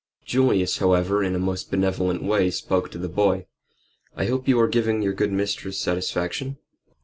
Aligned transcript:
Julius, 0.25 0.79
however, 0.79 1.23
in 1.23 1.35
a 1.35 1.37
most 1.37 1.69
benevolent 1.69 2.23
way 2.23 2.49
spoke 2.49 2.89
to 2.89 2.97
the 2.97 3.07
boy 3.07 3.45
"I 4.15 4.25
hope 4.25 4.47
you 4.47 4.59
are 4.59 4.67
giving 4.67 5.03
your 5.03 5.13
good 5.13 5.31
mistress 5.31 5.77
satisfaction?" 5.77 6.57